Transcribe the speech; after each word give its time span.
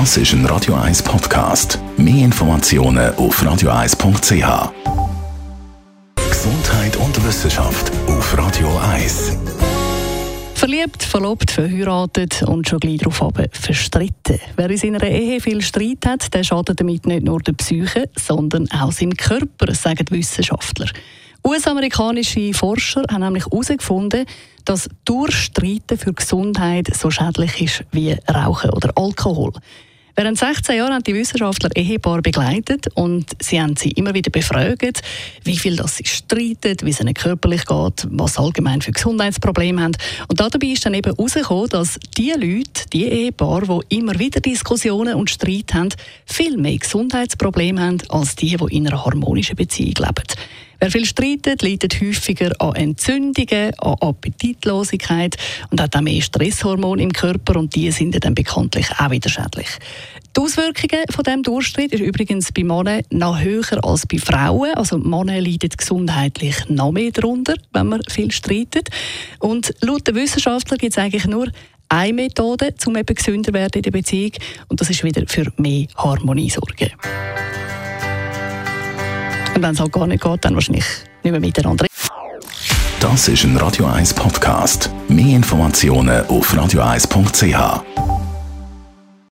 Das 0.00 0.16
ist 0.16 0.32
ein 0.32 0.44
Radio 0.46 0.74
1 0.74 1.04
Podcast. 1.04 1.78
Mehr 1.96 2.24
Informationen 2.24 3.14
auf 3.14 3.40
radio1.ch. 3.40 4.72
Gesundheit 6.28 6.96
und 6.96 7.24
Wissenschaft 7.24 7.92
auf 8.08 8.36
Radio 8.36 8.76
1. 8.92 9.36
Verliebt, 10.56 11.00
verlobt, 11.00 11.52
verheiratet 11.52 12.42
und 12.42 12.68
schon 12.68 12.80
gleich 12.80 12.98
darauf 12.98 13.20
verstritten. 13.52 14.40
Wer 14.56 14.68
in 14.68 14.76
seiner 14.76 15.04
Ehe 15.04 15.40
viel 15.40 15.62
Streit 15.62 16.04
hat, 16.04 16.34
der 16.34 16.42
schadet 16.42 16.80
damit 16.80 17.06
nicht 17.06 17.24
nur 17.24 17.38
der 17.38 17.52
Psyche, 17.52 18.10
sondern 18.18 18.68
auch 18.72 18.90
seinem 18.90 19.16
Körper, 19.16 19.72
sagen 19.76 20.06
Wissenschaftler. 20.10 20.88
US-amerikanische 21.46 22.54
Forscher 22.54 23.02
haben 23.10 23.20
nämlich 23.20 23.44
herausgefunden, 23.44 24.24
dass 24.64 24.88
Durchstreiten 25.04 25.98
für 25.98 26.14
Gesundheit 26.14 26.88
so 26.96 27.10
schädlich 27.10 27.60
ist 27.60 27.84
wie 27.92 28.16
Rauchen 28.32 28.70
oder 28.70 28.92
Alkohol. 28.96 29.52
Während 30.16 30.38
16 30.38 30.76
Jahren 30.76 30.94
haben 30.94 31.02
die 31.02 31.12
Wissenschaftler 31.12 31.70
Ehepaar 31.74 32.22
begleitet 32.22 32.86
und 32.94 33.26
sie 33.42 33.60
haben 33.60 33.76
sie 33.76 33.90
immer 33.90 34.14
wieder 34.14 34.30
befragt, 34.30 35.02
wie 35.42 35.58
viel 35.58 35.76
das 35.76 35.96
sie 35.96 36.06
streiten, 36.06 36.76
wie 36.82 36.90
es 36.90 37.00
ihnen 37.00 37.14
körperlich 37.14 37.66
geht, 37.66 38.06
was 38.10 38.34
sie 38.34 38.40
allgemein 38.40 38.80
für 38.80 38.92
Gesundheitsprobleme 38.92 39.82
haben. 39.82 39.96
Und 40.28 40.38
dabei 40.40 40.68
ist 40.68 40.86
dann 40.86 40.94
eben 40.94 41.14
herausgekommen, 41.14 41.68
dass 41.68 41.98
die 42.16 42.30
Leute, 42.30 42.88
die 42.92 43.06
Ehepaare, 43.06 43.80
die 43.90 43.96
immer 43.96 44.16
wieder 44.18 44.40
Diskussionen 44.40 45.16
und 45.16 45.30
Streit 45.30 45.74
haben, 45.74 45.88
viel 46.24 46.56
mehr 46.56 46.78
Gesundheitsprobleme 46.78 47.80
haben 47.80 47.98
als 48.08 48.36
die, 48.36 48.56
die 48.56 48.76
in 48.76 48.86
einer 48.86 49.04
harmonischen 49.04 49.56
Beziehung 49.56 49.94
leben. 49.98 50.24
Wer 50.84 50.90
viel 50.90 51.06
streitet, 51.06 51.62
leidet 51.62 51.98
häufiger 51.98 52.52
an 52.58 52.74
Entzündungen, 52.74 53.72
an 53.78 53.96
Appetitlosigkeit 54.02 55.34
und 55.70 55.80
hat 55.80 55.96
auch 55.96 56.02
mehr 56.02 56.20
Stresshormone 56.20 57.02
im 57.02 57.10
Körper 57.10 57.58
und 57.58 57.74
die 57.74 57.90
sind 57.90 58.22
dann 58.22 58.34
bekanntlich 58.34 58.88
auch 58.98 59.10
wieder 59.10 59.30
schädlich. 59.30 59.68
Die 60.36 60.40
Auswirkungen 60.42 61.06
von 61.08 61.24
dem 61.24 61.42
Durchstreit 61.42 61.90
ist 61.94 62.02
übrigens 62.02 62.52
bei 62.52 62.64
Männern 62.64 63.00
noch 63.08 63.40
höher 63.40 63.82
als 63.82 64.06
bei 64.06 64.18
Frauen. 64.18 64.74
Also 64.74 64.98
Männer 64.98 65.40
leiden 65.40 65.70
gesundheitlich 65.74 66.68
noch 66.68 66.92
mehr 66.92 67.12
darunter, 67.12 67.54
wenn 67.72 67.86
man 67.86 68.02
viel 68.10 68.30
streitet. 68.30 68.90
Und 69.38 69.74
laut 69.80 70.06
den 70.06 70.16
Wissenschaftlern 70.16 70.76
gibt 70.76 70.92
es 70.92 70.98
eigentlich 70.98 71.24
nur 71.24 71.48
eine 71.88 72.12
Methode, 72.12 72.74
um 72.84 72.94
eben 72.98 73.14
gesünder 73.14 73.54
werden 73.54 73.76
in 73.76 73.82
der 73.84 73.90
Beziehung 73.90 74.32
und 74.68 74.82
das 74.82 74.90
ist 74.90 75.02
wieder 75.02 75.22
für 75.28 75.50
mehr 75.56 75.86
Harmonie 75.96 76.50
sorgen. 76.50 76.90
Und 79.54 79.62
wenn 79.62 79.74
es 79.74 79.80
halt 79.80 79.92
gar 79.92 80.06
nicht 80.06 80.22
geht, 80.22 80.44
dann 80.44 80.54
wahrscheinlich 80.54 80.84
nicht 81.22 81.32
mehr 81.32 81.40
miteinander. 81.40 81.86
Das 83.00 83.28
ist 83.28 83.44
ein 83.44 83.56
Radio 83.56 83.86
1 83.86 84.14
Podcast. 84.14 84.90
Mehr 85.08 85.36
Informationen 85.36 86.26
auf 86.26 86.52
radio1.ch. 86.54 88.23